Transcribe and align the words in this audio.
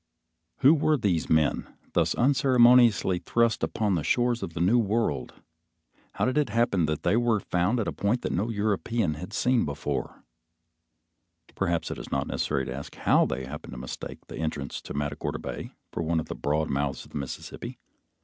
Who 0.61 0.73
were 0.73 0.97
these 0.97 1.29
men, 1.29 1.71
thus 1.93 2.15
unceremoniously 2.15 3.19
thrust 3.19 3.61
upon 3.61 3.93
the 3.93 4.03
shores 4.03 4.41
of 4.41 4.55
the 4.55 4.59
New 4.59 4.79
World? 4.79 5.35
How 6.13 6.25
did 6.25 6.39
it 6.39 6.49
happen 6.49 6.87
that 6.87 7.03
they 7.03 7.15
were 7.15 7.39
found 7.39 7.79
at 7.79 7.87
a 7.87 7.91
point 7.93 8.23
that 8.23 8.31
no 8.31 8.49
European 8.49 9.13
had 9.13 9.29
before 9.63 10.09
seen? 10.09 10.25
Perhaps 11.53 11.91
it 11.91 11.99
is 11.99 12.11
not 12.11 12.25
necessary 12.25 12.65
to 12.65 12.73
ask 12.73 12.95
how 12.95 13.27
they 13.27 13.45
happened 13.45 13.73
to 13.73 13.77
mistake 13.79 14.25
the 14.25 14.37
entrance 14.39 14.81
to 14.81 14.95
Matagorda 14.95 15.37
Bay 15.37 15.75
for 15.93 16.01
one 16.01 16.19
of 16.19 16.25
the 16.29 16.33
broad 16.35 16.67
mouths 16.67 17.05
of 17.05 17.11
the 17.11 17.19
Mississippi. 17.19 17.77